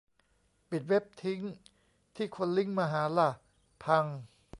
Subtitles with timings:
[0.69, 1.41] ปิดเว็บทิ้ง
[2.15, 3.29] ที่คนลิงก์มาหาล่ะ?
[3.83, 4.05] พัง?